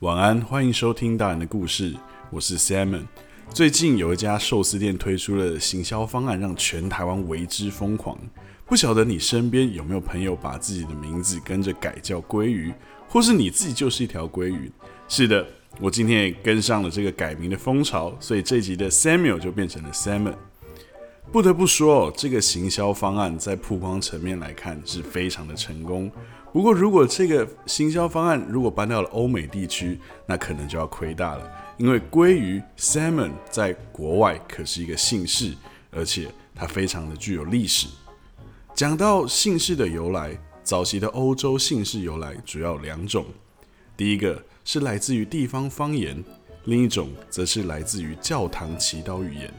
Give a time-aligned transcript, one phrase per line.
[0.00, 1.94] 晚安，欢迎收听大人的故事，
[2.30, 3.02] 我是 Simon。
[3.52, 8.18] 最近有一家寿司店推出了行销方案，让全台湾为之疯狂。
[8.64, 12.72] 不晓得你身边有没有朋友把自己的名字跟着改叫鲑鱼，
[13.10, 14.72] 或是你自己就是一条鲑鱼？
[15.06, 15.46] 是的，
[15.78, 20.34] 我今天也跟上了这个改名的风潮，所以这集的 Samuel 就变成了 Simon。
[21.30, 26.10] 不得不说，这个行销方案在曝光层面来看是非常的成功。
[26.52, 31.48] 不过，如果这个行销方案如果搬到了欧美地区，那可能就要亏大了。
[31.76, 35.54] 因为鲑鱼 （salmon） 在国外可是一个姓氏，
[35.92, 37.86] 而且它非常的具有历史。
[38.74, 43.24] 讲到姓氏的由来，早期的欧洲姓氏由来主要两种：
[43.96, 46.22] 第一个是来自于地方方言，
[46.64, 49.54] 另一种则是来自于教堂祈祷语言。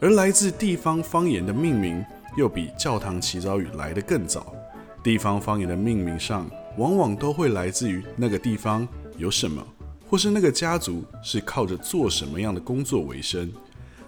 [0.00, 2.04] 而来自地方方言的命名，
[2.36, 4.54] 又比教堂祈祷语来得更早。
[5.02, 8.86] 地方方言的命名上，往往都会来自于那个地方
[9.16, 9.66] 有什么，
[10.08, 13.50] 或是那个家族是靠着做什么样的工作为生。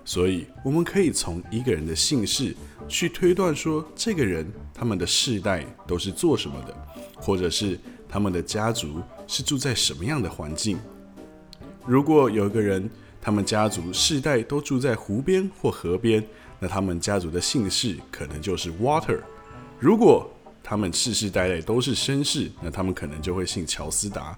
[0.04, 2.54] 所以，我们可以从一个人的姓氏
[2.86, 6.76] 去推断说，这个人他们的世代都是做什么的，
[7.16, 10.78] 或者是他们的家族是住在什么样的环境。
[11.86, 12.88] 如果有一个人，
[13.20, 16.22] 他们家族世代都住在湖边或河边，
[16.60, 19.20] 那他们家族的姓氏可能就是 Water。
[19.78, 20.30] 如果
[20.66, 24.36] 他们世世代代都是绅士，那他们可能就会姓乔斯达。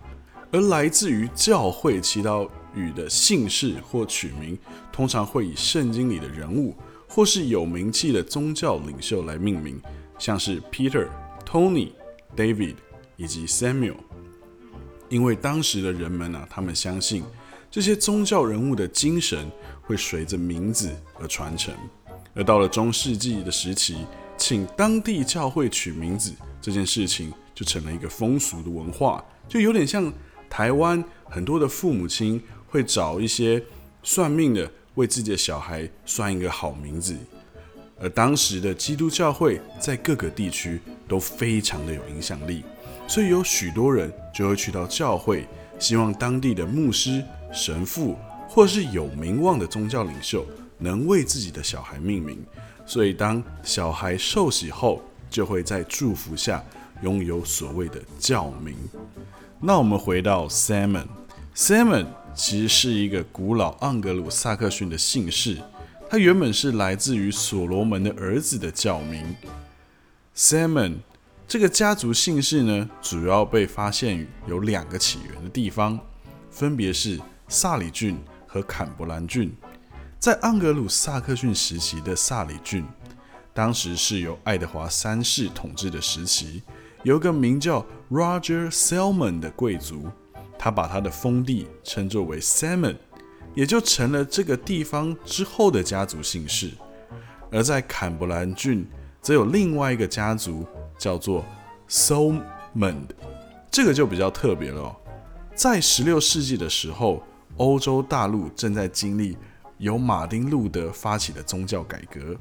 [0.51, 4.59] 而来自于教会祈祷语的姓氏或取名，
[4.93, 6.75] 通常会以圣经里的人物
[7.09, 9.81] 或是有名气的宗教领袖来命名，
[10.19, 11.07] 像是 Peter、
[11.49, 11.93] Tony、
[12.37, 12.75] David
[13.17, 13.95] 以及 Samuel。
[15.09, 17.23] 因为当时的人们啊，他们相信
[17.71, 19.49] 这些宗教人物的精神
[19.83, 20.91] 会随着名字
[21.21, 21.73] 而传承。
[22.35, 23.99] 而到了中世纪的时期。
[24.37, 30.13] 请当地教会取名字这件事情，就成了一个风俗的文化，就有点像
[30.49, 33.63] 台湾很多的父母亲会找一些
[34.03, 37.17] 算命的，为自己的小孩算一个好名字。
[37.99, 42.63] 而当时的基督教会在各个地区都非常的有影响力，
[43.09, 45.47] 所以有许多人就会去到教会，
[45.79, 48.15] 希望当地的牧师、神父
[48.49, 50.45] 或是有名望的宗教领袖
[50.79, 52.45] 能为自己的小孩命名。
[52.85, 56.65] 所以，当小孩受洗后，就会在祝福下
[57.03, 58.77] 拥有所谓的教名。
[59.61, 65.59] 那我们回到 Salmon，Salmon 其实是一个古老盎格鲁撒克逊的姓氏，
[66.09, 69.35] 它原本是来自于所罗门的儿子的教名。
[70.37, 70.97] Salmon
[71.49, 75.99] 这个家族姓氏呢，主要被发现有两个起源的地方，
[76.51, 79.53] 分别是萨里郡和坎伯兰郡。
[80.19, 82.85] 在盎格鲁撒克逊时期的萨里郡，
[83.53, 86.63] 当时是由爱德华三世统治的时期，
[87.05, 90.11] 有个名叫 Roger Salmon 的贵族，
[90.59, 92.97] 他把他的封地称作为 Salmon，
[93.55, 96.71] 也就成了这个地方之后的家族姓氏。
[97.53, 98.89] 而在坎伯兰郡，
[99.21, 100.67] 则有另外一个家族
[100.99, 101.45] 叫做
[101.89, 103.11] Salmond，
[103.71, 104.97] 这个就比较特别了。
[105.55, 107.23] 在十六世纪的时候，
[107.59, 109.37] 欧洲大陆正在经历。
[109.79, 112.37] 由马丁路德发起的宗教改革，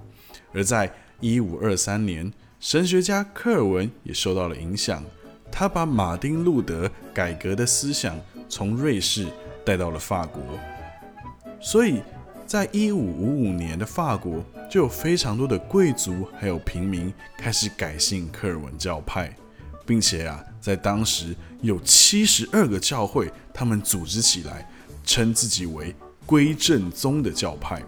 [0.53, 5.03] 而在一五二三年，神学家科尔文也受到了影响。
[5.51, 8.19] 他把马丁路德改革的思想
[8.49, 9.27] 从瑞士
[9.63, 10.41] 带到了法国，
[11.61, 12.01] 所以
[12.45, 19.33] 在一五五五年的法国，就有非常多的贵族还有平民开始改信科尔文教派，
[19.85, 24.69] 并且啊，在当时有七十二个教会，他们组织起来，
[25.05, 25.95] 称自己为。
[26.25, 27.83] 归正宗的教派，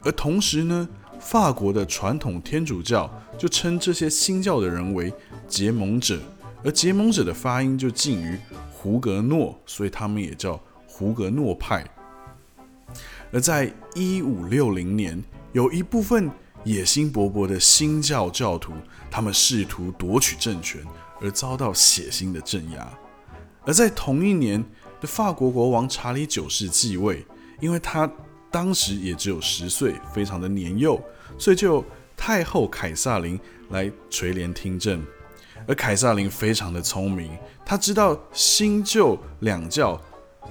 [0.00, 0.88] 而同时呢，
[1.20, 5.12] 法国的传统天主教就称这些新教的人为
[5.46, 6.18] 结盟者，
[6.64, 8.38] 而结盟者的发音就近于
[8.72, 11.84] 胡格诺，所以他们也叫胡格诺派。
[13.30, 15.22] 而在一五六零年，
[15.52, 16.30] 有一部分
[16.64, 18.72] 野心勃勃的新教教徒，
[19.10, 20.80] 他们试图夺取政权，
[21.20, 22.98] 而遭到血腥的镇压。
[23.66, 24.64] 而在同一年
[25.02, 27.26] 的法国国王查理九世继位。
[27.60, 28.10] 因为他
[28.50, 31.02] 当时也只有十岁，非常的年幼，
[31.38, 31.84] 所以就
[32.16, 33.38] 太后凯撒琳
[33.70, 35.04] 来垂帘听政。
[35.66, 37.30] 而凯撒琳非常的聪明，
[37.64, 40.00] 他知道新旧两教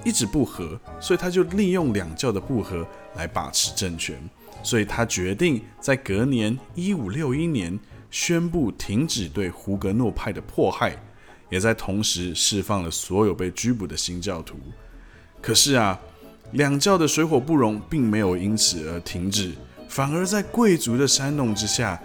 [0.04, 4.18] 一直不和，所以他就利用两教的不和来把持政权。
[4.62, 7.78] 所以他决定在隔年一五六一年
[8.10, 10.96] 宣布停止对胡格诺派的迫害，
[11.48, 14.58] 也在同时释放了所有被拘捕的新教徒。
[15.40, 15.98] 可是啊。
[16.52, 19.52] 两教的水火不容，并没有因此而停止，
[19.88, 22.00] 反而在贵族的煽动之下，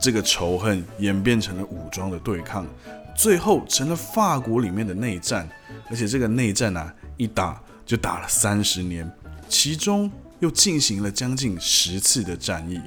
[0.00, 2.66] 这个仇恨演变成了武装的对抗，
[3.14, 5.48] 最后成了法国里面的内战。
[5.88, 9.08] 而且这个内战啊，一打就打了三十年，
[9.48, 12.80] 其中又进行了将近十次的战役。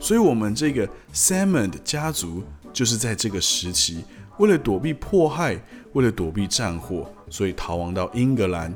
[0.00, 2.42] 所以，我们这个 s a m o n 的家族
[2.72, 4.02] 就是在这个时期，
[4.38, 5.56] 为了躲避迫害，
[5.92, 8.74] 为了躲避战火，所以逃亡到英格兰。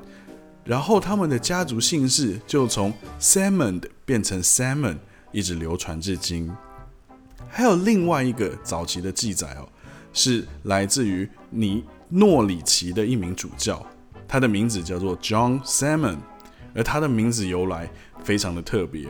[0.66, 4.96] 然后，他们的家族姓氏就从 Salmon 变成 Salmon，
[5.30, 6.52] 一直流传至今。
[7.48, 9.68] 还有另外一个早期的记载哦，
[10.12, 13.86] 是来自于尼诺里奇的一名主教，
[14.26, 16.18] 他的名字叫做 John Salmon，
[16.74, 17.88] 而他的名字由来
[18.24, 19.06] 非常的特别。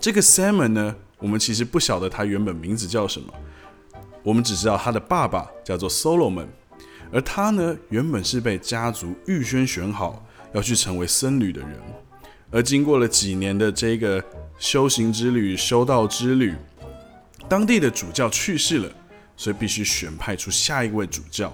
[0.00, 0.96] 这个 Salmon 呢？
[1.18, 3.32] 我们其实不晓得他原本名字叫什么，
[4.22, 6.48] 我们只知道他的爸爸叫做 Solomon，
[7.10, 10.25] 而他呢原本是被家族预先选好
[10.56, 11.78] 要去成为僧侣的人，
[12.50, 14.24] 而经过了几年的这个
[14.58, 16.54] 修行之旅、修道之旅，
[17.46, 18.90] 当地的主教去世了，
[19.36, 21.52] 所以必须选派出下一位主教，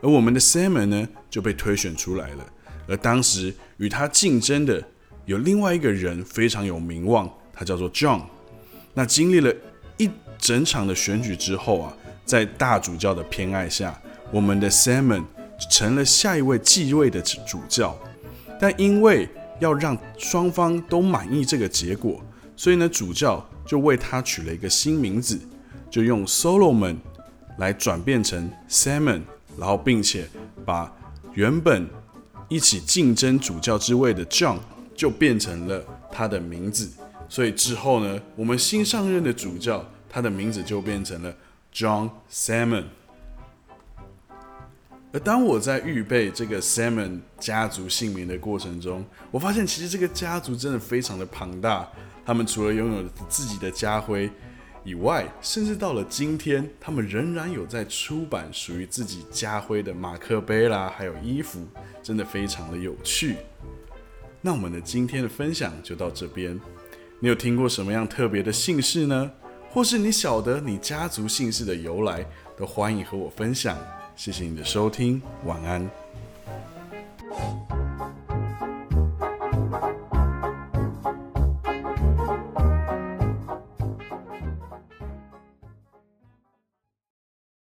[0.00, 2.46] 而我们的 Simon 呢就被推选出来了，
[2.88, 4.82] 而当时与他竞争的
[5.26, 8.22] 有另外一个人非常有名望，他叫做 John。
[8.94, 9.54] 那经历了
[9.98, 11.94] 一整场的选举之后啊，
[12.24, 15.24] 在大主教的偏爱下，我们的 Simon
[15.70, 17.94] 成了下一位继位的主教。
[18.60, 19.28] 但因为
[19.60, 22.22] 要让双方都满意这个结果，
[22.56, 25.38] 所以呢，主教就为他取了一个新名字，
[25.90, 26.96] 就用 Solomon
[27.58, 29.22] 来转变成 Simon，
[29.56, 30.28] 然后并且
[30.64, 30.92] 把
[31.34, 31.88] 原本
[32.48, 34.58] 一起竞争主教之位的 John
[34.94, 36.90] 就变成了他的名字。
[37.28, 41.34] 所以之后呢，我们新上任的主教，他的名字就变成了
[41.74, 42.84] John Salmon。
[45.10, 51.88] 而当我在预备这个 Salmon 家族姓名的过程中，我发现其实这个家族真的非常的庞大。
[52.26, 54.30] 他们除了拥有自己的家徽
[54.84, 61.66] 以外，甚至到了今天，他们仍然有在出版属于自己家徽的马克杯啦，还有衣服，
[62.02, 63.36] 真的非常的有趣。
[64.42, 66.60] 那我们的今天的分享就到这边。
[67.18, 69.30] 你有听过什么样特别的姓氏呢？
[69.70, 72.24] 或是你晓得你家族姓氏的由来，
[72.58, 73.76] 都欢迎和我分享。
[74.18, 75.88] 谢谢你的收听，晚安。